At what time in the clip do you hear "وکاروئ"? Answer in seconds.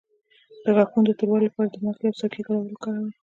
2.69-3.11